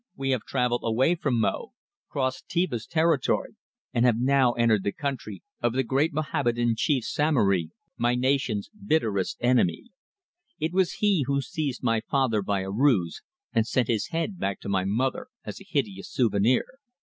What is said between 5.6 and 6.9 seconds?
of the great Mohammedan